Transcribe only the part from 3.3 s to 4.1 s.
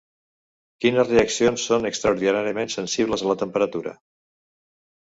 la temperatura?